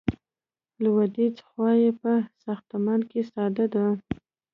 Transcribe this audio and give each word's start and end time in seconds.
لویدیځه 0.83 1.43
خوا 1.49 1.71
یې 1.81 1.91
په 2.01 2.11
ساختمان 2.43 2.99
کې 3.09 3.21
ساده 3.31 3.65
ده. 3.73 3.85